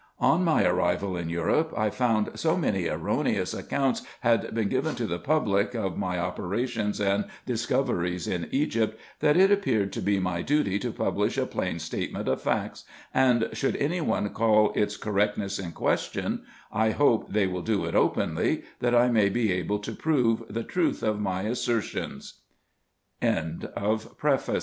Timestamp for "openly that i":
17.93-19.09